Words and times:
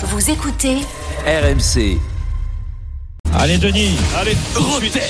Vous 0.00 0.30
écoutez 0.30 0.76
RMC. 1.26 1.98
Allez 3.36 3.58
Denis 3.58 3.96
Allez, 4.20 4.36
Roten 4.54 5.02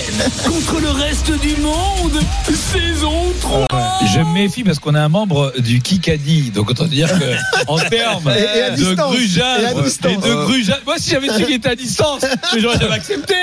contre 0.45 0.80
le 0.80 0.91
reste 0.91 1.30
du 1.41 1.57
monde, 1.62 2.21
saison 2.45 3.12
3 3.41 3.67
Je 4.12 4.19
me 4.21 4.35
méfie 4.35 4.64
parce 4.64 4.79
qu'on 4.79 4.95
a 4.95 5.01
un 5.01 5.09
membre 5.09 5.53
du 5.59 5.80
Kikadi. 5.80 6.51
Donc, 6.51 6.71
autant 6.71 6.85
dire 6.87 7.09
que, 7.09 7.25
en 7.69 7.79
termes 7.79 8.31
Et- 8.37 8.59
et 8.59 8.62
à 8.62 8.71
de 8.73 8.95
grugeage 8.95 9.73
Et 10.11 10.17
de 10.17 10.35
grugeage. 10.44 10.81
Moi, 10.85 10.96
si 10.99 11.10
j'avais 11.10 11.28
su 11.31 11.44
qu'il 11.44 11.54
était 11.54 11.71
à 11.71 11.74
distance, 11.76 12.22
j'aurais 12.58 12.78
jamais 12.78 12.94
accepté. 12.94 13.35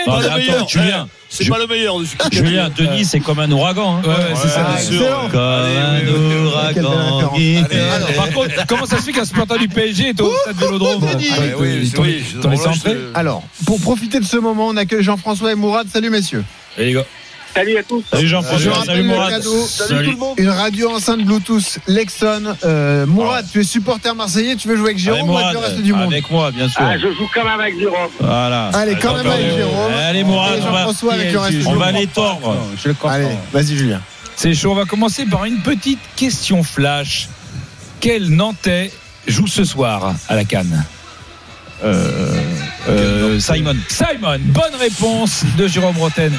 Julien, 0.67 1.07
C'est 1.29 1.49
pas 1.49 1.57
le 1.57 1.67
meilleur 1.67 1.99
de 1.99 2.05
ce 2.05 2.11
Julien, 2.31 2.69
Denis, 2.75 3.05
c'est 3.05 3.19
comme 3.19 3.39
un 3.39 3.51
ouragan. 3.51 3.97
hein. 3.97 4.01
Ouais, 4.03 4.09
ouais, 4.09 4.39
c'est 4.41 4.47
ça. 4.49 4.67
Ah, 4.69 4.79
excellent. 4.81 5.29
Comme 5.31 5.41
un 5.41 6.45
ouragan. 6.45 7.21
par 8.15 8.29
contre, 8.31 8.49
comment 8.67 8.85
ça 8.85 8.97
se 8.97 9.03
fait 9.03 9.11
qu'un 9.13 9.25
supporter 9.25 9.57
du 9.57 9.67
PSG 9.67 10.09
est 10.09 10.21
au 10.21 10.31
stade 10.43 10.55
oui, 11.59 11.69
ils 11.81 11.89
c'est- 11.89 11.95
t'ont- 11.95 12.03
oui, 12.03 12.23
entrer 12.67 12.93
je- 12.93 13.17
Alors, 13.17 13.43
pour 13.65 13.79
profiter 13.79 14.19
de 14.19 14.25
ce 14.25 14.37
moment, 14.37 14.64
on 14.67 14.77
accueille 14.77 15.03
Jean-François 15.03 15.51
et 15.51 15.55
Mourad. 15.55 15.87
Salut 15.91 16.09
messieurs. 16.09 16.43
Les 16.77 16.93
gars, 16.93 17.05
Salut 17.53 17.77
à 17.77 17.83
tous. 17.83 18.03
Salut 18.11 18.23
Je 18.23 18.27
Jean-François, 18.27 18.83
salut 18.85 19.03
le 19.03 19.07
Mourad. 19.07 19.29
cadeau. 19.29 19.65
Salut. 19.65 20.17
Une 20.37 20.49
radio 20.49 20.89
enceinte 20.91 21.21
Bluetooth 21.23 21.79
Lexon. 21.87 22.53
Euh, 22.65 23.05
Mourad, 23.05 23.45
tu 23.49 23.61
es 23.61 23.63
supporter 23.63 24.13
marseillais, 24.13 24.57
tu 24.57 24.67
veux 24.67 24.75
jouer 24.75 24.89
avec 24.91 24.97
Allez, 24.97 25.03
Jérôme 25.17 25.29
ou 25.29 25.37
avec 25.37 25.53
le 25.53 25.59
reste 25.59 25.77
du 25.81 25.93
monde 25.93 26.11
Avec 26.11 26.29
moi, 26.29 26.51
bien 26.51 26.67
sûr. 26.67 26.81
Ah, 26.83 26.97
je 26.97 27.07
joue 27.13 27.29
quand 27.33 27.45
même 27.45 27.57
avec 27.61 27.79
Jérôme. 27.79 28.09
Voilà. 28.19 28.67
Allez, 28.73 28.95
quand 29.01 29.15
même 29.15 29.27
avec 29.27 29.55
Jérôme. 29.55 29.93
Allez 30.05 30.23
Mourad, 30.25 30.59
on 30.59 30.63
Jean-François 30.65 31.13
avec 31.13 31.31
le 31.31 31.39
reste 31.39 31.57
du 31.59 31.65
on 31.65 31.69
monde. 31.69 31.79
va 31.79 31.91
les 31.93 32.07
tordre. 32.07 32.57
Allez, 33.05 33.27
vas-y 33.53 33.77
Julien. 33.77 34.01
c'est 34.35 34.53
chaud. 34.53 34.71
On 34.71 34.75
va 34.75 34.83
commencer 34.83 35.25
par 35.25 35.45
une 35.45 35.59
petite 35.61 35.99
question 36.17 36.61
flash. 36.61 37.29
Quel 38.01 38.31
Nantais 38.31 38.91
joue 39.27 39.47
ce 39.47 39.63
soir 39.63 40.13
à 40.27 40.35
la 40.35 40.43
Cannes? 40.43 40.83
Euh, 41.85 42.35
Simon. 43.39 43.75
Simon, 43.89 44.37
bonne 44.45 44.75
réponse 44.79 45.43
de 45.57 45.67
Jérôme 45.67 45.97
Roten. 45.97 46.31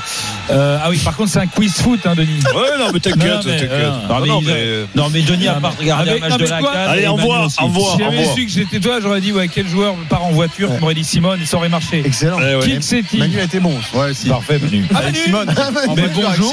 Euh, 0.51 0.79
ah 0.83 0.89
oui, 0.91 0.99
par 0.99 1.17
contre, 1.17 1.31
c'est 1.31 1.41
un 1.41 1.47
quiz 1.47 1.73
foot, 1.81 2.01
hein, 2.07 2.15
Denis. 2.17 2.39
Ouais, 2.55 2.79
non, 2.79 2.91
mais 2.93 3.01
t'inquiète, 3.01 3.41
t'inquiète. 3.43 3.71
euh, 3.71 3.91
Non, 4.09 4.21
mais, 4.21 4.29
non, 4.29 4.41
il- 4.41 4.47
mais- 4.47 4.87
non, 4.95 5.11
mais 5.13 5.23
Denis 5.23 5.49
a 5.49 5.55
pas 5.55 5.71
regardé 5.79 6.11
Avec- 6.11 6.23
un 6.25 6.29
match 6.29 6.39
de 6.39 6.47
la. 6.47 6.57
Allez, 6.91 7.07
envoie, 7.07 7.49
envoie. 7.59 7.93
si 7.97 7.99
j'avais 8.03 8.25
su 8.35 8.47
que 8.47 8.51
j'étais 8.53 8.81
toi, 8.81 8.99
j'aurais 9.03 9.21
dit 9.21 9.33
ouais, 9.33 9.49
quel 9.49 9.67
joueur 9.69 9.95
part 10.09 10.25
en 10.25 10.31
voiture 10.31 10.71
Tu 10.75 10.81
m'aurais 10.81 10.95
dit 10.95 11.05
Simone, 11.05 11.41
et 11.43 11.47
ça 11.47 11.57
aurait 11.57 11.69
marché. 11.69 12.03
Excellent. 12.05 12.39
Eh 12.41 12.55
ouais. 12.57 12.63
Qui 12.63 12.83
c'est-il 12.83 13.19
Manu 13.19 13.41
a 13.41 13.45
été 13.45 13.61
bon. 13.61 13.75
Ouais, 13.95 14.15
si. 14.15 14.29
Parfait, 14.29 14.59
Manu. 14.59 14.85
Ah, 14.95 15.03
Manu 15.03 15.19
Simone. 15.19 15.55
Mais 15.97 16.03
Mais 16.03 16.09
bonjour. 16.15 16.53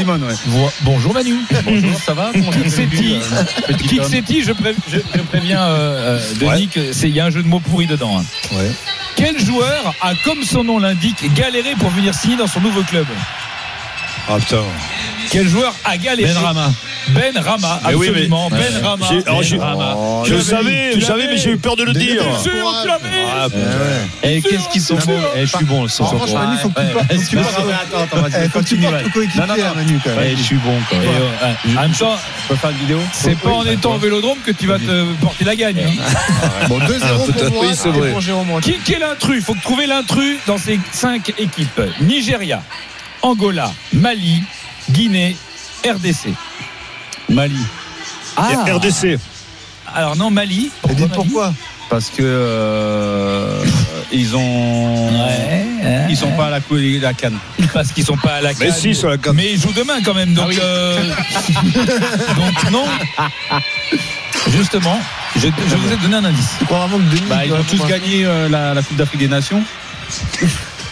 bonjour. 0.82 1.14
Manu. 1.14 1.36
Bonjour, 1.66 2.00
ça 2.06 2.14
va 2.14 2.32
Qui 2.34 2.40
euh, 2.40 2.44
petit 3.68 3.88
Qui 3.88 4.00
c'est-il 4.10 4.44
je, 4.44 4.52
pré- 4.54 4.76
je- 4.92 4.98
je 5.16 5.22
préviens 5.22 5.62
euh, 5.62 6.18
euh, 6.20 6.34
Denis 6.40 6.68
que 6.68 6.92
c'est 6.94 7.10
il 7.10 7.16
y 7.16 7.20
a 7.20 7.26
un 7.26 7.30
jeu 7.30 7.44
de 7.44 7.48
mots 7.48 7.60
pourri 7.60 7.86
dedans. 7.88 8.20
hein. 8.20 8.26
Ouais. 8.56 8.72
Quel 9.16 9.40
joueur 9.40 9.83
a, 10.02 10.14
comme 10.24 10.44
son 10.44 10.64
nom 10.64 10.80
l'indique, 10.80 11.34
galéré 11.34 11.76
pour 11.76 11.90
venir 11.90 12.14
signer 12.14 12.38
dans 12.38 12.48
son 12.48 12.62
nouveau 12.62 12.84
club 12.84 13.06
Ah. 14.28 14.38
Quel 15.32 15.48
joueur 15.48 15.74
a 15.86 15.98
galéré 15.98 16.32
Ben 16.34 16.38
Rama. 16.44 16.72
Ben 17.10 17.38
Rama, 17.38 17.80
Mais 17.88 17.94
oui, 17.96 18.08
mais- 18.08 18.10
absolument. 18.10 18.50
Ben 18.50 18.84
Rama. 18.84 19.06
J'ai- 19.10 19.28
alors, 19.28 19.44
j'ai- 19.44 19.58
Oh, 19.60 20.24
Je 20.26 20.36
le 20.36 20.42
savais, 20.42 20.92
tu 20.94 21.02
je 21.02 21.06
savais, 21.06 21.28
mais 21.28 21.38
j'ai 21.38 21.52
eu 21.52 21.58
peur 21.58 21.76
de 21.76 21.84
le 21.84 21.94
dire. 21.94 22.24
bien 22.24 22.40
Sûr. 22.40 22.52
Ah, 22.66 23.48
Eh 23.52 24.28
ouais. 24.28 24.36
Et 24.38 24.42
qu'est-ce 24.42 24.70
qu'ils 24.70 24.82
sont 24.82 24.98
Eh, 25.36 25.42
Je 25.42 25.46
suis 25.58 25.66
bon, 25.66 25.88
ce 25.88 26.02
En 26.02 26.08
soir. 26.08 26.22
revanche, 26.22 26.34
Manu, 26.34 26.58
faut 26.62 26.70
que 26.70 26.82
tu 26.82 26.88
portes- 26.94 27.06
faut 28.52 28.60
que 28.60 28.66
tu 28.66 28.78
coéquipier, 29.12 29.42
Manu, 29.76 30.00
je 30.38 30.42
suis 30.44 30.56
bon 30.58 30.76
quand 30.90 30.96
Et, 30.96 31.00
même. 31.00 31.08
euh, 31.10 31.48
ouais. 31.48 31.78
en 31.78 31.82
même 31.82 31.92
temps, 31.92 32.16
peux 32.48 32.56
faire 32.56 32.70
une 32.72 32.78
vidéo 32.78 33.00
c'est 33.12 33.38
pas 33.38 33.50
en 33.52 33.66
étant 33.66 33.96
au 33.96 33.98
vélodrome 33.98 34.38
que 34.46 34.52
tu 34.52 34.68
vas 34.68 34.78
te 34.80 35.04
porter 35.22 35.44
la 35.46 35.56
gagne. 35.56 35.80
hein. 35.80 36.68
Bon, 36.70 36.80
2-0 36.80 37.26
pour 37.26 37.26
peut-être, 37.28 37.52
Mourad 37.52 37.70
oui, 37.70 37.76
c'est 37.76 37.90
vrai. 37.90 38.12
pour. 38.12 38.62
Qui, 38.62 38.74
qui 38.80 38.94
est 38.94 39.00
l'intrus 39.00 39.38
Il 39.38 39.44
faut 39.44 39.56
trouver 39.62 39.88
l'intrus 39.88 40.38
dans 40.48 40.58
ces 40.58 40.80
cinq 40.92 41.34
équipes. 41.38 41.82
Nigeria, 42.02 42.62
Angola, 43.22 43.72
Mali, 43.94 44.44
Guinée, 44.92 45.36
RDC. 45.86 46.30
Mali. 47.30 47.56
Ah, 48.36 48.50
RDC. 48.74 49.20
alors 49.94 50.16
non, 50.16 50.30
Mali. 50.32 50.70
Et 50.90 50.94
dites 50.96 51.12
pourquoi 51.14 51.54
Parce 51.90 52.10
que 52.10 52.22
euh, 52.22 53.64
ils 54.12 54.36
ont. 54.36 55.10
Ouais, 55.10 55.66
hein, 55.84 56.08
Ils 56.10 56.18
sont 56.18 56.32
pas 56.32 56.48
à 56.48 56.50
la, 56.50 56.60
cou- 56.60 56.76
la 56.78 57.14
canne. 57.14 57.38
parce 57.74 57.92
qu'ils 57.92 58.06
sont 58.06 58.18
pas 58.18 58.36
à 58.36 58.42
la 58.42 58.50
Mais 58.60 58.68
CAN. 58.68 58.74
si, 58.74 58.96
sur 58.96 59.10
la 59.10 59.18
carte. 59.18 59.36
Mais 59.36 59.52
ils 59.54 59.60
jouent 59.62 59.74
demain 59.74 60.02
quand 60.04 60.14
même, 60.14 60.34
donc, 60.34 60.52
euh, 60.60 61.00
donc 62.36 62.72
non. 62.72 62.86
Justement, 64.52 65.00
je, 65.36 65.48
je 65.70 65.76
vous 65.76 65.94
ai 65.94 65.98
donné 65.98 66.16
un 66.18 66.26
indice. 66.26 66.56
Tu 66.60 66.66
crois 66.66 66.80
vraiment 66.88 66.98
que 66.98 67.04
Denis 67.16 67.24
Bah, 67.30 67.46
ils 67.46 67.54
ont 67.54 67.64
tous 67.64 67.86
gagné 67.88 68.26
euh, 68.26 68.50
la, 68.50 68.74
la 68.74 68.82
Coupe 68.82 68.98
d'Afrique 68.98 69.20
des 69.22 69.28
Nations. 69.30 69.64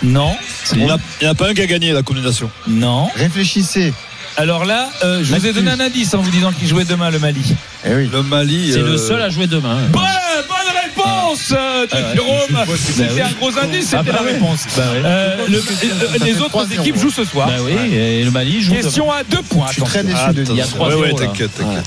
Non, 0.03 0.35
On 0.73 0.89
a- 0.89 0.97
Il 1.19 1.23
n'y 1.23 1.27
en 1.27 1.31
a 1.31 1.35
pas 1.35 1.49
un 1.49 1.53
qui 1.53 1.61
a 1.61 1.67
gagné 1.67 1.91
la 1.91 2.01
combinaison. 2.03 2.49
non. 2.67 3.07
Réfléchissez. 3.15 3.93
Alors 4.37 4.63
là, 4.65 4.89
euh, 5.03 5.23
je 5.23 5.35
vous 5.35 5.45
ai 5.45 5.51
donné 5.51 5.71
un 5.71 5.79
indice 5.81 6.13
en 6.13 6.21
vous 6.21 6.31
disant 6.31 6.51
qu'il 6.53 6.67
jouait 6.67 6.85
demain 6.85 7.09
le 7.11 7.19
Mali. 7.19 7.43
Eh 7.85 7.93
oui. 7.93 8.09
Le 8.11 8.23
Mali. 8.23 8.71
C'est 8.71 8.79
euh, 8.79 8.91
le 8.91 8.97
seul 8.97 9.21
à 9.21 9.29
jouer 9.29 9.45
demain. 9.45 9.77
Bonne, 9.89 10.01
bonne 10.47 10.73
réponse 10.85 11.51
euh, 11.51 11.85
de 11.85 12.15
Jérôme. 12.15 12.65
C'était 12.77 13.21
un 13.21 13.31
gros 13.31 13.57
indice, 13.59 13.89
c'était 13.89 14.11
la 14.13 14.21
réponse. 14.21 14.65
Euh, 14.79 15.35
le- 15.49 15.57
euh, 15.57 16.07
les 16.23 16.39
autres 16.39 16.49
3-0, 16.65 16.79
équipes 16.79 16.97
jouent 16.97 17.11
ce 17.11 17.25
soir. 17.25 17.47
Bah 17.49 17.55
oui, 17.61 17.73
et 17.93 18.23
le 18.23 18.31
Mali 18.31 18.61
joue. 18.61 18.73
Question 18.73 19.11
à 19.11 19.23
deux 19.23 19.41
points. 19.43 19.67
Je 19.67 19.73
suis 19.73 19.81
très 19.83 20.03
déçu 20.03 20.17
Ah, 20.17 20.31
de 20.33 20.43
Il 20.49 20.55
y 20.55 20.61
a 20.61 20.65
trois 20.65 20.87
Ouais. 20.95 21.13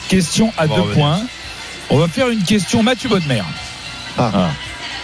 Question 0.08 0.52
à 0.58 0.66
Bon, 0.66 0.76
deux 0.76 0.82
ouais. 0.90 0.94
points. 0.94 1.20
On 1.88 1.96
va 1.98 2.08
faire 2.08 2.28
une 2.28 2.42
question 2.42 2.82
Mathieu 2.82 3.08
Bodmer. 3.08 3.42
Ah. 4.18 4.50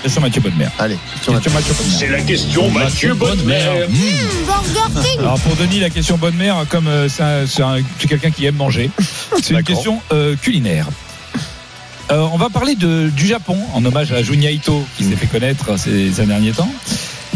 Question 0.03 0.23
Mathieu. 0.23 0.43
Allez, 0.79 0.97
question 1.13 1.33
Question 1.35 1.51
Mathieu 1.53 1.75
Bodmer. 1.75 2.11
la 2.11 2.23
question 2.23 2.71
Mathieu 2.71 3.15
Bonnemer. 3.15 3.85
Alors 5.19 5.39
pour 5.41 5.57
Denis, 5.57 5.81
la 5.81 5.91
question 5.91 6.17
bonne 6.17 6.37
mère, 6.37 6.65
comme 6.71 6.89
euh, 6.89 7.09
c'est 7.09 7.23
un- 7.23 7.47
c'est 7.47 7.63
un- 7.63 7.83
c'est 7.99 8.09
quelqu'un 8.09 8.31
qui 8.31 8.47
aime 8.47 8.57
manger, 8.57 8.91
c'est 9.43 9.51
une 9.55 9.63
question 9.63 10.01
euh, 10.13 10.37
culinaire. 10.37 10.87
Euh, 12.11 12.27
on 12.33 12.39
va 12.39 12.49
parler 12.49 12.75
de, 12.77 13.09
du 13.15 13.27
Japon, 13.27 13.57
en 13.75 13.85
hommage 13.85 14.11
à 14.13 14.23
Junya 14.23 14.51
Ito, 14.51 14.85
qui 14.97 15.05
s'est 15.05 15.17
fait 15.17 15.27
connaître 15.27 15.79
ces, 15.79 16.11
ces 16.13 16.27
derniers 16.27 16.53
temps. 16.53 16.71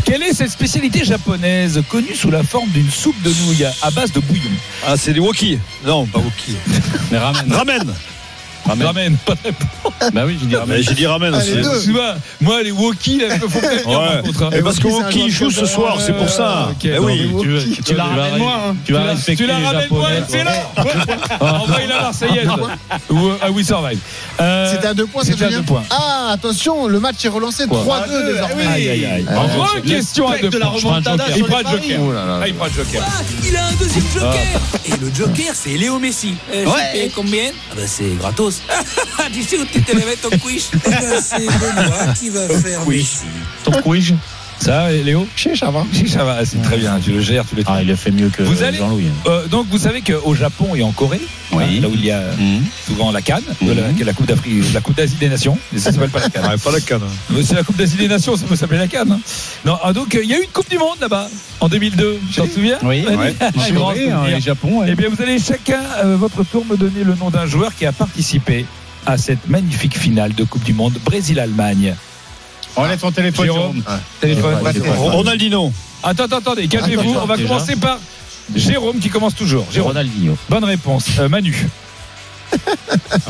Quelle 0.05 0.23
est 0.23 0.35
cette 0.35 0.51
spécialité 0.51 1.05
japonaise 1.05 1.81
connue 1.89 2.15
sous 2.15 2.31
la 2.31 2.43
forme 2.43 2.69
d'une 2.71 2.91
soupe 2.91 3.21
de 3.23 3.31
nouilles 3.31 3.65
à 3.83 3.91
base 3.91 4.11
de 4.13 4.21
bouillon? 4.21 4.51
Ah, 4.87 4.97
c'est 4.97 5.13
des 5.13 5.21
Woki. 5.21 5.59
Non, 5.87 6.07
pas 6.07 6.19
Woki. 6.19 6.57
Mais 7.13 7.19
ramen. 7.19 7.53
Ramen. 7.53 7.95
Pas 8.65 8.75
de 8.77 8.83
réponse. 9.45 10.11
Bah 10.13 10.23
oui, 10.27 10.37
j'ai 10.41 10.47
dit 10.47 10.57
ramen. 10.57 10.77
Mais 10.77 10.83
J'ai 10.83 10.95
dit 10.95 11.07
ramen 11.07 11.35
Allez, 11.35 11.67
aussi. 11.67 11.91
moi 12.41 12.63
les 12.63 12.71
Woki, 12.73 13.19
là, 13.21 13.39
faut 13.39 13.49
pas 13.49 13.61
venir, 13.69 13.87
Ouais. 13.89 13.95
par 14.09 14.23
contre. 14.23 14.43
hein. 14.45 14.51
Et 14.57 14.63
parce 14.63 14.79
que 14.79 14.89
Woki, 14.89 15.31
joue 15.31 15.51
ce 15.51 15.67
soir, 15.67 15.99
c'est 16.01 16.13
pour 16.17 16.29
ça. 16.29 16.71
Eh 16.83 16.89
Non, 16.99 17.05
oui. 17.05 17.31
Tu, 17.85 17.95
la 17.95 18.05
ramènes 18.05 18.39
moi. 18.39 18.61
hein. 18.71 18.77
Tu 18.85 18.93
vas 18.93 19.03
respecter 19.05 19.45
tu 19.45 19.49
la 19.49 19.59
ramènes 19.59 19.89
moi, 19.91 20.09
c'est 20.29 20.45
là 20.45 20.53
Envoyez 21.41 21.87
la 21.87 22.01
Marseillaise 22.01 22.49
Ou 23.11 23.31
ah 23.43 23.51
oui, 23.51 23.65
survive. 23.65 23.99
Euh, 24.41 24.73
C'était 24.73 24.87
à 24.89 24.95
deux 24.95 25.07
points, 25.07 25.23
C'était 25.25 25.39
c'est 25.39 25.45
à 25.45 25.51
deux 25.51 25.63
points. 25.63 25.85
Ah, 25.91 26.31
attention, 26.33 26.87
le 26.87 27.01
match 27.01 27.25
est 27.25 27.29
relancé 27.29 27.67
3-2 27.67 28.27
désormais. 28.33 28.67
Aïe, 28.67 28.89
aïe, 28.89 29.05
aïe. 29.07 29.27
Ah, 29.29 29.39
En 29.41 29.45
ouais. 29.77 29.83
question 29.87 30.29
à 30.29 30.39
deux 30.39 30.49
de 30.51 30.59
la 30.59 30.67
points. 30.67 30.77
remontada 30.77 31.25
Il 31.37 31.45
prend 31.45 31.59
joker. 31.59 31.99
Oh. 32.01 32.13
Ah, 32.43 32.49
il 32.49 32.55
prend 32.55 32.67
joker. 32.67 33.03
Il 33.47 33.57
a 33.57 33.67
un 33.67 33.73
deuxième 33.73 34.05
joker 34.13 34.61
Et 34.87 34.91
le 35.01 35.13
joker, 35.15 35.53
c'est 35.55 35.71
Léo 35.77 35.99
Messi. 35.99 36.35
Euh, 36.53 36.65
Ouais. 36.65 37.11
combien? 37.15 37.51
Ah 37.71 37.75
ben, 37.77 37.87
C'est 37.87 38.17
gratos. 38.19 38.54
Tu 39.33 39.43
sais 39.43 39.59
où 39.59 39.65
tu 39.65 39.83
te 39.83 39.93
les 39.93 40.05
mets 40.05 40.17
ton 40.17 40.31
quiche 40.31 40.71
Eh 40.75 40.91
ben, 40.91 41.21
C'est 41.23 41.47
Benoît 41.47 42.13
qui 42.19 42.31
va 42.31 42.49
faire 42.49 42.87
Messi. 42.87 43.25
Ton 43.65 43.83
quiz 43.83 44.15
Ça, 44.59 44.91
Léo? 44.91 45.27
Chez 45.37 45.57
ça 45.57 45.71
va. 45.71 45.85
Si, 45.93 46.09
ça 46.09 46.25
va, 46.25 46.45
c'est 46.45 46.63
très 46.63 46.79
bien. 46.79 46.99
Tu 47.03 47.13
le 47.13 47.21
gères, 47.21 47.45
tu 47.49 47.55
le 47.57 47.63
Ah, 47.67 47.83
il 47.83 47.89
le 47.89 47.97
fait 47.97 48.11
mieux 48.11 48.29
que 48.31 48.43
Vous 48.43 48.63
allez- 48.63 48.79
Jean-Louis. 48.79 49.09
Euh, 49.27 49.47
donc, 49.49 49.67
vous 49.71 49.79
savez 49.79 50.01
qu'au 50.01 50.35
Japon 50.35 50.75
et 50.75 50.83
en 50.83 50.91
Corée, 50.93 51.21
Oui. 51.53 51.63
hein, 51.65 51.81
là 51.83 51.89
où 51.89 51.93
il 51.95 52.05
y 52.05 52.11
a 52.11 52.21
Mhm. 52.39 52.63
souvent 52.87 53.11
la 53.11 53.21
Cannes, 53.21 53.43
la, 53.61 53.67
Mhm. 53.75 54.01
est 54.01 54.05
la 54.05 54.13
Coupe 54.15 54.27
d'Afrique, 54.27 54.73
la 54.73 54.81
Coupe 54.81 54.97
d'Asie 54.97 55.17
des 55.17 55.29
Nations, 55.29 55.59
mais 55.73 55.79
ça 55.79 55.93
s'appelle 55.93 56.09
pas 56.09 56.21
la 56.21 56.31
Cannes. 56.31 56.45
Ouais, 56.47 56.57
pas 56.57 56.71
la. 56.71 56.79
Mais 57.31 57.43
C'est 57.43 57.55
la 57.55 57.63
Coupe 57.63 57.77
d'Asie 57.77 57.97
des 57.97 58.09
Nations, 58.09 58.37
ça 58.37 58.47
peut 58.47 58.57
s'appeler 58.57 58.79
la 58.79 58.87
Cannes. 58.89 59.13
hein. 59.13 59.21
Non, 59.67 59.77
ah, 59.83 59.93
donc, 59.93 60.15
euh, 60.15 60.21
il 60.23 60.31
y 60.31 60.35
a 60.35 60.39
eu 60.39 60.43
une 60.45 60.49
Coupe 60.51 60.71
du 60.71 60.79
Monde 60.79 60.97
là-bas, 61.01 61.29
en 61.61 61.69
2002. 61.69 62.19
Tu 62.31 62.37
t'en 62.41 62.47
souviens? 62.49 62.79
Oui. 62.83 63.05
Ouais. 63.07 63.35
Corée, 63.75 64.11
hein, 64.11 64.39
Japon. 64.41 64.81
ouais. 64.81 64.87
Eh 64.91 64.95
bien, 64.95 65.09
vous 65.11 65.21
allez 65.23 65.39
chacun, 65.39 65.81
euh, 66.05 66.17
votre 66.17 66.43
tour, 66.45 66.65
me 66.65 66.77
donner 66.77 67.05
le 67.05 67.15
nom 67.17 67.29
d'un 67.31 67.47
joueur 67.47 67.75
qui 67.75 67.85
a 67.87 67.93
participé 67.93 68.65
à 69.05 69.19
cette 69.19 69.47
magnifique 69.49 69.99
finale 69.99 70.33
de 70.35 70.45
Coupe 70.45 70.65
du 70.65 70.73
Monde 70.73 70.95
Brésil-Allemagne. 71.05 71.95
Enlève 72.77 72.99
ton 73.01 73.13
téléphone, 73.13 73.45
Jérôme. 73.47 73.83
Jérôme. 73.83 74.01
Téléphone. 74.21 74.55
Ouais, 74.63 74.73
ouais, 74.73 74.81
ouais. 74.81 74.97
Ronaldinho. 75.11 75.73
Attends, 76.03 76.25
attends, 76.25 76.37
attendez, 76.39 76.69
calmez-vous. 76.69 77.15
On 77.23 77.27
va 77.27 77.37
commencer 77.37 77.77
par 77.77 77.99
Jérôme 78.55 78.99
qui 78.99 79.09
commence 79.09 79.35
toujours. 79.35 79.67
Jérôme, 79.73 79.89
Ronaldinho. 79.93 80.37
bonne 80.49 80.65
réponse. 80.65 81.07
Euh, 81.19 81.29
Manu. 81.29 81.69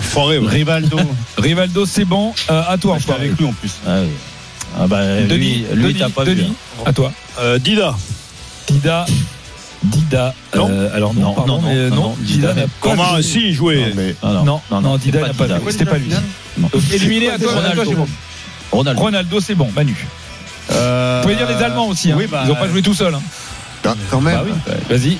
Foiré, 0.00 0.38
ouais. 0.38 0.48
Rivaldo. 0.48 0.98
Rivaldo, 1.38 1.86
c'est 1.86 2.04
bon. 2.04 2.32
Euh, 2.50 2.62
à 2.68 2.76
toi, 2.78 2.96
J'étais 2.98 3.12
avec 3.12 3.38
lui 3.38 3.46
en 3.46 3.52
plus. 3.52 3.70
Ah, 3.86 4.00
oui. 4.02 4.08
Ah 4.78 4.86
bah, 4.88 5.04
Denis, 5.22 5.26
lui, 5.28 5.64
lui 5.74 5.82
Denis, 5.92 5.98
t'as 6.00 6.08
pas 6.08 6.24
Denis, 6.24 6.40
vu. 6.42 6.46
hein. 6.48 6.82
à 6.86 6.92
toi. 6.92 7.12
Euh, 7.38 7.58
Dida. 7.58 7.94
Dida. 8.66 9.06
Dida. 9.84 10.34
Non. 10.56 10.68
euh, 10.70 10.94
alors 10.96 11.14
non, 11.14 11.20
Non, 11.28 11.34
pardon, 11.34 11.56
non, 11.56 11.62
non, 11.62 11.68
mais 11.68 11.90
non, 11.90 11.96
non, 11.96 12.02
non, 12.08 12.16
Dida 12.20 12.48
Dida 12.48 12.48
n'a 12.48 12.54
n'a 12.54 12.62
pas 12.66 12.72
Comment 12.80 13.12
joué. 13.14 13.22
Si, 13.22 13.38
il 13.48 13.54
jouait. 13.54 13.76
Non, 13.76 13.92
mais 13.94 14.14
Ah, 14.22 14.42
Non, 14.44 14.60
non, 14.80 14.96
Dida 14.96 15.20
n'a 15.20 15.32
pas 15.34 15.46
joué. 15.46 15.70
C'était 15.72 15.84
pas 15.84 15.98
lui. 15.98 16.10
Non. 16.58 16.68
Éliminé 16.92 17.30
à 17.30 17.38
toi, 17.38 17.50
à 17.50 17.54
toi, 17.54 17.62
Ronaldo. 17.62 17.84
Jérôme. 17.84 18.08
Ronaldo. 18.74 19.00
Ronaldo, 19.00 19.40
c'est 19.40 19.54
bon. 19.54 19.70
Manu. 19.74 19.96
Euh, 20.70 21.18
Vous 21.22 21.28
pouvez 21.28 21.36
dire 21.36 21.48
les 21.48 21.62
Allemands 21.62 21.88
aussi. 21.88 22.10
hein. 22.12 22.16
Oui, 22.18 22.26
bah, 22.26 22.42
Ils 22.44 22.48
n'ont 22.48 22.54
pas 22.56 22.68
joué 22.68 22.82
tout 22.82 22.94
seuls. 22.94 23.14
hein. 23.14 23.94
Quand 24.10 24.20
même. 24.20 24.34
Bah 24.36 24.44
oui. 24.46 24.72
Vas-y. 24.88 25.18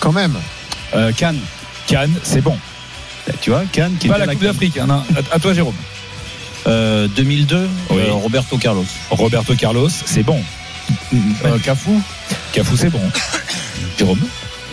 Quand 0.00 0.12
même. 0.12 0.34
Euh, 0.94 1.12
Cannes. 1.12 1.38
Cannes, 1.86 2.14
c'est 2.22 2.40
bon. 2.40 2.56
Tu 3.40 3.50
vois, 3.50 3.62
Cannes 3.70 3.94
qui 4.00 4.08
Pas 4.08 4.16
était 4.16 4.26
la 4.26 4.32
Coupe 4.34 4.42
d'Afrique. 4.44 4.78
hein. 4.78 5.04
À, 5.32 5.36
à 5.36 5.38
toi, 5.38 5.52
Jérôme. 5.54 5.74
Euh, 6.66 7.06
2002, 7.08 7.68
Oui. 7.90 8.02
euh, 8.06 8.12
Roberto 8.12 8.56
Carlos. 8.56 8.84
Roberto 9.10 9.54
Carlos, 9.56 9.88
c'est 9.90 10.22
bon. 10.22 10.40
Euh, 11.44 11.58
Cafou. 11.62 12.00
Cafou, 12.52 12.76
c'est 12.76 12.90
bon. 12.90 13.00
Jérôme. 13.98 14.20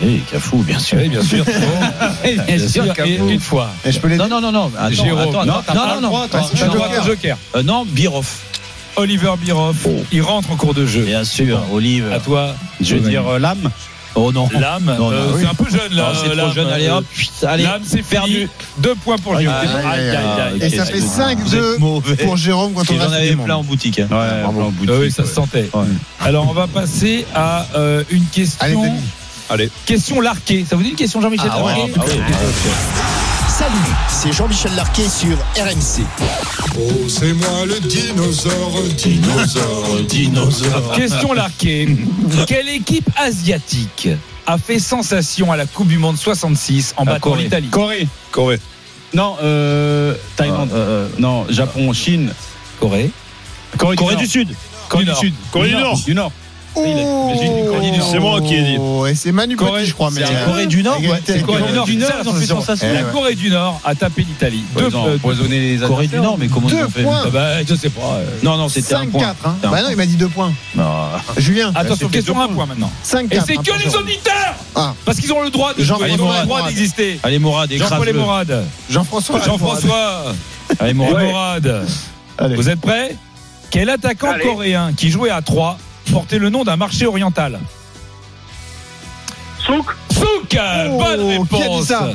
Eh, 0.02 0.18
Cafou, 0.30 0.58
bien 0.58 0.78
sûr. 0.78 0.98
Oui, 0.98 1.08
bien 1.08 1.22
sûr. 1.22 1.44
bon. 1.44 2.42
Bien 2.46 2.68
sûr, 2.68 2.84
une 3.06 3.40
fois. 3.40 3.70
Et 3.84 3.92
je 3.92 4.00
peux 4.00 4.08
les 4.08 4.16
Non, 4.16 4.28
non, 4.28 4.40
non, 4.40 4.52
non. 4.52 4.70
Attends, 4.78 4.90
Jérôme. 4.94 5.28
attends, 5.28 5.44
Non, 5.44 5.54
attends, 5.56 5.74
non, 5.74 6.00
non, 6.00 6.10
non. 6.10 6.28
T'as 6.28 6.40
le 7.00 7.04
Joker. 7.06 7.36
Euh, 7.56 7.62
non, 7.62 7.84
Biroff. 7.86 8.38
Oliver 8.96 9.32
Biroff, 9.40 9.86
il 10.12 10.22
rentre 10.22 10.50
en 10.50 10.56
cours 10.56 10.74
de 10.74 10.84
jeu. 10.86 11.02
Bien 11.02 11.24
sûr, 11.24 11.60
Olive. 11.72 12.10
À 12.12 12.18
toi, 12.18 12.54
Je 12.80 12.96
veux 12.96 13.08
dire 13.08 13.26
euh, 13.28 13.38
l'âme. 13.38 13.70
Oh 14.16 14.32
non. 14.32 14.48
Non, 14.52 15.12
euh, 15.12 15.30
oui. 15.34 15.40
c'est 15.42 15.46
un 15.48 15.54
peu 15.54 15.70
jeune 15.70 15.92
là. 15.94 16.12
C'est 16.14 16.26
trop 16.26 16.34
Lame. 16.36 16.52
jeune. 16.52 16.66
Allez 16.68 16.88
hop. 16.90 17.04
Allez. 17.46 17.62
Lame, 17.62 17.82
c'est 17.84 18.02
perdu. 18.02 18.48
Deux 18.78 18.96
points 18.96 19.18
pour 19.18 19.38
Jérôme. 19.38 19.54
Aïe, 19.56 19.68
aïe, 20.00 20.10
aïe, 20.10 20.16
aïe. 20.16 20.58
Et 20.62 20.76
ça 20.76 20.84
fait 20.84 21.00
c'est- 21.00 21.06
5-2 21.22 21.36
vous 21.44 21.54
êtes 21.56 21.78
mauvais. 21.78 22.16
pour 22.16 22.36
Jérôme 22.36 22.72
contre 22.72 22.90
Et 22.90 22.94
le 22.96 23.00
J'en 23.04 23.12
avais 23.12 23.36
plein 23.36 23.56
en 23.56 23.62
boutique. 23.62 24.00
hein. 24.00 24.08
Ouais, 24.10 24.44
en 24.44 24.52
boutique, 24.52 24.90
Ah 24.92 24.98
oui, 25.00 25.10
ça 25.12 25.22
se 25.22 25.28
ouais. 25.28 25.34
sentait. 25.34 25.70
Ouais. 25.72 25.84
Alors, 26.18 26.48
on 26.50 26.52
va 26.52 26.66
passer 26.66 27.24
à 27.34 27.66
euh, 27.76 28.02
une 28.10 28.24
question. 28.26 28.82
Allez. 29.50 29.68
Question 29.84 30.20
larquée. 30.20 30.64
Ça 30.68 30.76
vous 30.76 30.82
dit 30.82 30.90
une 30.90 30.96
question, 30.96 31.20
Jean-Michel 31.20 31.50
Ah 31.52 31.62
ouais, 31.62 31.72
Larquet 31.76 31.92
ah 31.98 32.02
oui. 32.06 32.70
Salut, 33.48 33.94
c'est 34.08 34.32
Jean-Michel 34.32 34.74
Larquet 34.76 35.08
sur 35.08 35.36
RMC. 35.56 36.04
Oh, 36.78 37.08
c'est 37.08 37.32
moi 37.34 37.66
le 37.66 37.80
dinosaure, 37.80 38.80
dinosaure, 38.96 40.00
dinosaure. 40.08 40.92
Question 40.94 41.32
larquée. 41.32 41.88
Quelle 42.46 42.68
équipe 42.68 43.10
asiatique 43.16 44.08
a 44.46 44.56
fait 44.56 44.78
sensation 44.78 45.52
à 45.52 45.56
la 45.56 45.66
Coupe 45.66 45.88
du 45.88 45.98
Monde 45.98 46.16
66 46.16 46.94
en 46.96 47.02
Ah, 47.02 47.12
battant 47.14 47.34
l'Italie 47.34 47.68
Corée. 47.68 48.08
Corée. 48.30 48.60
Non, 49.12 49.36
euh, 49.42 50.14
Thaïlande. 50.36 50.70
Euh, 50.72 51.06
euh, 51.06 51.08
Non, 51.18 51.44
Japon, 51.50 51.92
Chine. 51.92 52.32
Corée. 52.78 53.10
Corée, 53.76 53.96
Corée 53.96 54.16
du 54.16 54.22
du 54.22 54.28
Sud. 54.30 54.48
Corée 54.88 55.04
du. 55.04 55.14
Sud. 55.14 55.34
Corée 55.50 55.68
du 55.70 55.74
Nord. 55.74 55.98
Du 56.06 56.14
Nord. 56.14 56.32
Oh, 56.76 56.84
C'est 58.10 58.18
moi 58.20 58.40
qui 58.40 58.54
ai 58.54 58.62
dit. 58.62 58.78
Et 59.08 59.14
c'est 59.14 59.32
Manu 59.32 59.56
Corée, 59.56 59.80
Petit, 59.82 59.90
je 59.90 59.94
crois. 59.94 60.10
Mais 60.12 60.22
c'est 60.24 60.34
euh, 60.34 60.44
Corée 60.46 60.66
du 60.66 60.82
Nord, 60.82 60.94
Corée 61.44 61.62
du 61.62 61.98
la 61.98 62.14
ils 62.22 62.28
ont 62.28 62.34
fait 62.34 62.46
sensation. 62.46 62.86
La 62.92 63.02
ouais. 63.02 63.12
Corée 63.12 63.34
du 63.34 63.50
Nord 63.50 63.80
a 63.84 63.94
tapé 63.94 64.22
l'Italie. 64.22 64.62
Ils 64.76 64.82
Deux, 64.82 64.94
ont 64.96 65.14
empoisonné 65.14 65.58
les 65.76 65.78
Corée 65.86 66.06
du. 66.06 66.16
Nord, 66.20 66.36
mais 66.38 66.48
comment 66.48 66.68
ils 66.68 66.76
Deux 66.76 66.84
ont 66.84 66.88
fait 66.90 67.02
points. 67.02 67.22
ah 67.26 67.30
bah, 67.30 67.64
je 67.68 67.74
sais 67.74 67.90
pas. 67.90 68.00
euh. 68.18 68.24
Non, 68.42 68.56
non, 68.56 68.68
c'était 68.68 68.94
un 68.94 69.04
5-4. 69.04 69.10
point. 69.10 69.22
Hein. 69.44 69.54
C'était 69.54 69.66
un 69.66 69.70
Bah 69.70 69.82
non, 69.82 69.88
il 69.90 69.96
m'a 69.96 70.06
dit 70.06 70.16
2 70.16 70.28
points. 70.28 70.52
Non. 70.76 70.84
Julien, 71.38 71.72
Attention, 71.74 72.08
question 72.08 72.34
deux 72.34 72.40
un 72.40 72.46
points. 72.46 72.54
point 72.54 72.66
maintenant. 72.66 72.92
5-4. 73.04 73.24
Et 73.32 73.40
c'est 73.40 73.56
hein, 73.58 73.62
que 73.62 73.70
pour 73.70 73.78
les 73.84 73.96
auditeurs 73.96 74.54
Ah. 74.76 74.94
Parce 75.04 75.18
qu'ils 75.18 75.32
ont 75.32 75.42
le 75.42 75.50
droit 75.50 75.74
de 75.74 75.82
jouer, 75.82 75.96
ils 76.08 76.12
ont 76.12 76.16
le 76.16 76.22
Morad. 76.22 76.44
droit 76.46 76.68
d'exister. 76.68 77.18
Allez, 77.22 77.38
Morad, 77.38 77.70
écrase-le. 77.72 78.62
Jean-François. 78.90 79.40
Jean-François 79.44 80.34
Allez, 80.78 80.94
Morad. 80.94 81.84
Vous 82.54 82.68
êtes 82.68 82.80
prêts? 82.80 83.16
Quel 83.70 83.88
attaquant 83.88 84.34
coréen 84.42 84.92
qui 84.96 85.10
jouait 85.10 85.30
à 85.30 85.42
3 85.42 85.78
portait 86.10 86.38
le 86.38 86.50
nom 86.50 86.64
d'un 86.64 86.76
marché 86.76 87.06
oriental 87.06 87.58
Souk, 89.64 89.86
Souk 90.12 90.56
Oh, 90.58 90.98
Bonne 90.98 91.46
qui 91.48 91.56
a 91.56 91.58
dit 91.58 91.62
réponse 91.62 91.86
ça 91.86 92.10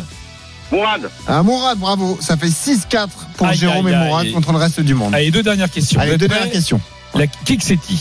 Mourad. 0.72 1.10
Ah, 1.28 1.44
Mourad, 1.44 1.78
bravo. 1.78 2.18
Ça 2.20 2.38
fait 2.38 2.48
6-4 2.48 3.08
pour 3.38 3.48
Aïe, 3.48 3.58
Jérôme 3.58 3.86
aïe, 3.86 3.94
et 3.94 3.96
aïe. 3.96 4.08
Mourad 4.08 4.32
contre 4.32 4.52
le 4.52 4.58
reste 4.58 4.80
du 4.82 4.96
monde. 4.96 5.14
Allez, 5.14 5.30
deux 5.30 5.44
dernières 5.44 5.70
questions. 5.70 6.00
Allez, 6.00 6.18
deux 6.18 6.28
dernières 6.28 6.52
questions. 6.52 6.82
La 7.14 7.28
Kiksetti. 7.28 8.00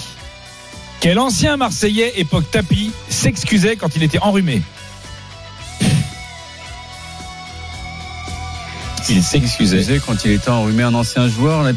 Quel 1.01 1.19
ancien 1.19 1.59
Marseillais 1.59 2.15
époque 2.19 2.51
tapis 2.51 2.91
s'excusait 3.11 3.77
quand 3.77 3.95
il 3.97 4.03
était 4.03 4.19
enrhumé? 4.21 4.63
Il 9.09 9.23
s'excusait. 9.23 9.77
Excusez, 9.79 10.01
quand 10.07 10.25
il 10.25 10.33
était 10.33 10.49
enrhumé, 10.51 10.83
un 10.83 10.95
ancien 10.95 11.29
joueur, 11.29 11.63
là. 11.63 11.73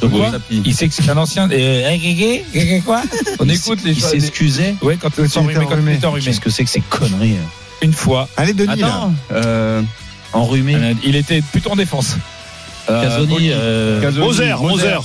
Il 0.52 0.74
s'excuse. 0.76 1.10
Un 1.10 1.18
ancien. 1.18 1.50
Euh, 1.52 2.80
quoi 2.86 3.02
On 3.40 3.48
écoute 3.50 3.80
les 3.84 3.92
Il 3.92 4.02
s'excusait. 4.02 4.76
Ouais, 4.82 4.98
quand 5.02 5.10
il 5.18 5.26
était 5.26 5.38
enrhumé. 5.38 6.00
Qu'est-ce 6.24 6.40
que 6.42 6.50
c'est 6.50 6.64
que 6.64 6.70
ces 6.70 6.82
conneries 6.82 7.34
hein 7.34 7.48
Une 7.82 7.94
fois, 7.94 8.28
Allez, 8.38 8.54
Denis, 8.54 8.80
là. 8.80 8.88
Attends, 8.88 9.14
euh, 9.34 9.82
Enrhumé. 10.34 10.78
il 11.04 11.16
était 11.16 11.42
plutôt 11.42 11.72
en 11.72 11.76
défense. 11.76 12.18
euh, 12.90 13.02
Casoni. 13.04 13.50
euh, 13.52 14.12
Moser, 14.20 14.54
Moser. 14.62 14.98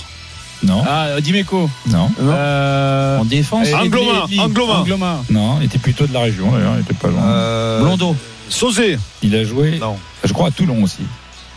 Non, 0.64 0.84
Ah, 0.86 1.06
euh, 1.06 1.20
Dimeco. 1.20 1.69
non, 1.88 2.08
Non. 2.20 2.32
Euh, 2.32 3.19
En 3.19 3.24
défense. 3.24 3.66
Anglomain. 3.74 4.26
Anglomain. 4.38 5.22
non. 5.30 5.58
Il 5.60 5.64
était 5.66 5.78
plutôt 5.78 6.06
de 6.06 6.12
la 6.12 6.20
région 6.20 6.52
d'ailleurs. 6.52 6.74
Il 6.76 6.82
était 6.82 6.94
pas 6.94 7.08
loin. 7.08 7.22
Euh, 7.24 7.82
Blondeau. 7.82 8.16
Sauzé. 8.48 8.96
Il 9.22 9.34
a 9.34 9.42
joué. 9.44 9.78
Non. 9.80 9.96
Je 10.22 10.32
crois 10.32 10.48
à 10.48 10.50
Toulon 10.52 10.80
aussi. 10.84 11.00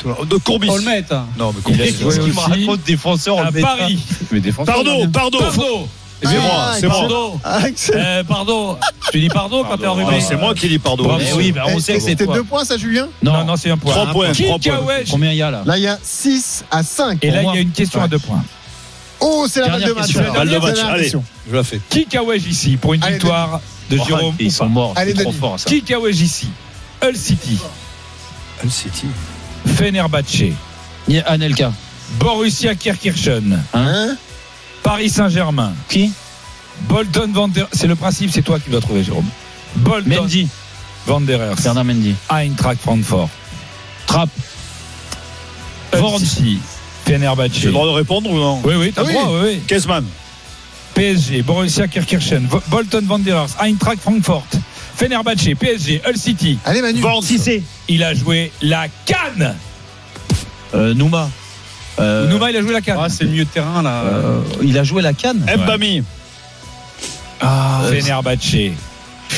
De 0.03 0.37
Courbis. 0.37 0.69
Olmet. 0.69 1.03
Non, 1.37 1.53
mais 1.53 1.73
Il 1.73 1.81
a 1.81 1.85
Courbis. 1.85 1.93
joué 1.99 2.05
Qu'est-ce 2.05 2.19
qu'il 2.19 2.33
me 2.33 2.39
raconte 2.39 2.83
défenseur 2.83 3.39
à 3.39 3.51
Paris. 3.51 3.99
Mais 4.31 4.39
défenseur. 4.39 4.75
Pardon, 4.75 5.09
pardon. 5.09 5.39
Pardon. 5.39 5.87
Ah, 6.23 6.27
C'est 6.31 6.39
moi, 6.39 6.71
c'est 6.79 6.87
moi. 6.87 6.99
Pardon. 6.99 7.39
Ah. 7.43 7.59
Euh, 7.93 8.23
pardon. 8.23 8.77
Tu 9.11 9.19
dis 9.19 9.27
pardon 9.29 9.63
quand 9.63 9.77
t'es 9.77 9.85
enrhumé. 9.87 10.13
Ah, 10.17 10.21
C'est 10.21 10.37
moi 10.37 10.55
qui 10.55 10.67
dis 10.69 10.79
pardon. 10.79 11.17
Eh 11.19 11.33
oui, 11.33 11.51
bah, 11.51 11.63
on 11.67 11.77
Eh, 11.77 11.81
sait 11.81 11.95
que 11.95 11.99
c'est 11.99 12.09
C'était 12.11 12.25
toi. 12.25 12.35
2 12.35 12.43
points, 12.43 12.63
ça, 12.65 12.77
Julien 12.77 13.07
Non, 13.21 13.43
non, 13.43 13.55
c'est 13.57 13.69
un 13.69 13.77
point. 13.77 13.91
Trois 13.93 14.11
points, 14.11 14.31
trois 14.31 14.47
points. 14.47 14.57
Kikawesh. 14.59 15.11
Combien 15.11 15.31
il 15.31 15.37
y 15.37 15.41
a 15.41 15.51
là 15.51 15.63
Là, 15.65 15.77
il 15.77 15.83
y 15.83 15.87
a 15.87 15.99
6 16.01 16.63
à 16.71 16.83
5. 16.83 17.19
Et 17.23 17.31
là, 17.31 17.41
il 17.43 17.45
y 17.55 17.57
a 17.57 17.61
une 17.61 17.71
question 17.71 18.01
à 18.01 18.07
deux 18.07 18.19
points. 18.19 18.43
Oh, 19.19 19.45
c'est 19.49 19.59
la 19.61 19.67
balle 19.69 19.79
Dernière 19.79 19.95
de 19.95 19.99
match. 20.01 20.13
Balle 20.33 20.47
de 20.47 20.53
C'est 20.53 20.59
match, 20.59 20.79
allez. 20.87 21.11
Je 21.49 21.55
la 21.55 21.63
fais. 21.63 21.79
Kikawesh 21.89 22.45
ici 22.47 22.77
pour 22.77 22.93
une 22.93 23.01
victoire 23.05 23.59
de 23.89 23.97
Jérôme. 23.97 24.35
Ils 24.39 24.51
sont 24.51 24.67
morts. 24.69 24.93
Allez, 24.95 25.13
C'est 25.15 25.23
trop 25.23 25.31
fort 25.31 25.59
ça. 25.59 25.69
Kikawesh 25.69 26.19
ici. 26.21 26.47
Hull 27.03 27.15
City. 27.15 27.57
Hull 28.63 28.71
City. 28.71 29.07
Fenerbahce. 29.75 30.53
Il 31.07 31.15
y 31.15 31.19
a 31.19 31.23
Anelka. 31.29 31.71
Borussia 32.19 32.75
Kirkirchen. 32.75 33.61
Hein 33.73 34.15
Paris 34.83 35.09
Saint-Germain. 35.09 35.73
Qui 35.89 36.11
Bolton 36.89 37.31
Vander. 37.33 37.65
C'est 37.71 37.87
le 37.87 37.95
principe, 37.95 38.31
c'est 38.31 38.41
toi 38.41 38.59
qui 38.59 38.69
dois 38.69 38.81
trouver, 38.81 39.03
Jérôme. 39.03 39.25
Bolton 39.77 40.09
Mendy. 40.09 40.47
Wanderers. 41.07 41.55
Bernard 41.61 41.85
Mendy. 41.85 42.15
Eintracht 42.29 42.79
Francfort. 42.81 43.29
Trapp. 44.07 44.29
Hull 45.93 45.99
Vorn. 45.99 46.19
City. 46.19 46.59
Fenerbahce. 47.05 47.51
J'ai 47.53 47.67
le 47.67 47.73
droit 47.73 47.85
de 47.85 47.91
répondre 47.91 48.29
ou 48.29 48.37
non? 48.37 48.61
Oui, 48.63 48.73
oui, 48.77 48.91
t'as 48.93 49.01
Ah 49.01 49.03
le 49.03 49.09
oui. 49.09 49.13
droit, 49.13 49.39
oui, 49.41 49.49
oui. 49.53 49.59
Kesman. 49.67 50.05
PSG, 50.95 51.41
Borussia 51.43 51.87
Kirkirchen, 51.89 52.47
Bolton 52.67 53.03
Wanderers, 53.09 53.49
Eintracht 53.59 53.99
Francfort, 53.99 54.47
Fenerbahce, 54.95 55.53
PSG, 55.59 56.01
Hull 56.07 56.17
City. 56.17 56.57
Allez, 56.65 56.81
Manu. 56.81 56.99
Vance. 57.01 57.25
Il 57.87 58.03
a 58.03 58.13
joué 58.13 58.51
la 58.61 58.87
canne. 59.05 59.55
Euh, 60.73 60.93
Nouma. 60.93 61.29
Euh, 61.99 62.27
Nouma, 62.29 62.49
il 62.49 62.57
a 62.57 62.61
joué 62.61 62.73
la 62.73 62.81
canne. 62.81 62.97
Ah, 62.99 63.07
c'est 63.09 63.23
le 63.23 63.29
milieu 63.31 63.45
de 63.45 63.49
terrain, 63.49 63.81
là. 63.81 64.01
euh, 64.03 64.41
il 64.63 64.77
a 64.77 64.83
joué 64.83 65.01
la 65.01 65.13
canne. 65.13 65.45
Mbami. 65.57 66.03
Ah, 67.41 67.81
Fenerbahce, 67.89 68.55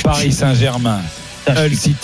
Paris 0.03 0.31
Saint-Germain, 0.31 1.01
Hull 1.49 1.75
City. 1.75 1.97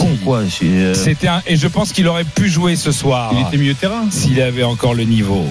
euh, 0.64 0.94
C'était 0.94 1.28
un, 1.28 1.42
et 1.46 1.56
je 1.56 1.68
pense 1.68 1.92
qu'il 1.94 2.08
aurait 2.08 2.24
pu 2.24 2.50
jouer 2.50 2.76
ce 2.76 2.92
soir 2.92 3.32
Il 3.34 3.42
était 3.48 3.58
milieu 3.58 3.74
de 3.74 3.78
terrain. 3.80 4.06
s'il 4.10 4.42
avait 4.42 4.64
encore 4.64 4.94
le 4.96 5.04
niveau. 5.04 5.46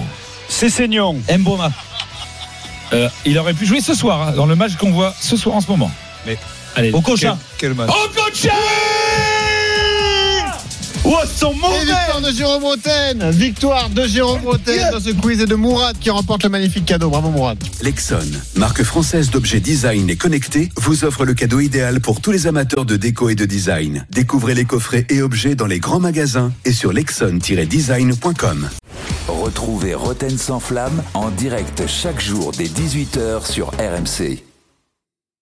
Cessignon. 0.49 1.15
Mboma. 1.37 1.71
Euh, 2.91 3.09
il 3.25 3.37
aurait 3.39 3.53
pu 3.53 3.65
jouer 3.65 3.81
ce 3.81 3.95
soir 3.95 4.27
hein, 4.27 4.33
dans 4.35 4.45
le 4.45 4.55
match 4.55 4.75
qu'on 4.75 4.91
voit 4.91 5.13
ce 5.19 5.35
soir 5.37 5.55
en 5.55 5.61
ce 5.61 5.67
moment. 5.67 5.91
Mais- 6.27 6.37
allez. 6.75 6.91
Okocha. 6.93 7.37
Quel 7.57 7.73
match 7.73 7.89
Oh 7.91 8.07
coach 8.15 8.47
Oh, 11.05 11.17
sont 11.35 11.51
Et 11.51 11.85
victoire 11.85 12.21
de 12.21 12.31
Jérôme 12.31 12.63
Roten. 12.63 13.31
Victoire 13.31 13.89
de 13.89 14.07
Jérôme 14.07 14.39
Roten 14.45 14.89
dans 14.89 15.01
ce 15.01 15.09
quiz 15.09 15.41
et 15.41 15.45
de 15.45 15.55
Mourad 15.55 15.97
qui 15.99 16.09
remporte 16.09 16.43
le 16.43 16.49
magnifique 16.49 16.85
cadeau. 16.85 17.09
Bravo, 17.09 17.29
Mourad. 17.29 17.57
Lexon, 17.81 18.19
marque 18.55 18.83
française 18.83 19.29
d'objets 19.29 19.59
design 19.59 20.09
et 20.09 20.15
connectés, 20.15 20.69
vous 20.77 21.03
offre 21.03 21.25
le 21.25 21.33
cadeau 21.33 21.59
idéal 21.59 21.99
pour 21.99 22.21
tous 22.21 22.31
les 22.31 22.47
amateurs 22.47 22.85
de 22.85 22.95
déco 22.95 23.27
et 23.27 23.35
de 23.35 23.43
design. 23.45 24.05
Découvrez 24.11 24.55
les 24.55 24.63
coffrets 24.63 25.05
et 25.09 25.21
objets 25.21 25.55
dans 25.55 25.67
les 25.67 25.79
grands 25.79 25.99
magasins 25.99 26.53
et 26.63 26.71
sur 26.71 26.93
lexon-design.com. 26.93 28.69
Retrouvez 29.27 29.95
Roten 29.95 30.37
sans 30.37 30.61
flamme 30.61 31.03
en 31.13 31.29
direct 31.31 31.83
chaque 31.85 32.21
jour 32.21 32.53
dès 32.57 32.65
18h 32.65 33.45
sur 33.45 33.71
RMC. 33.71 34.52